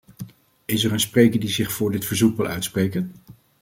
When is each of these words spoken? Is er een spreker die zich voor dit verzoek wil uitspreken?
Is 0.65 0.83
er 0.83 0.91
een 0.91 0.99
spreker 0.99 1.39
die 1.39 1.49
zich 1.49 1.71
voor 1.71 1.91
dit 1.91 2.05
verzoek 2.05 2.37
wil 2.37 2.47
uitspreken? 2.47 3.11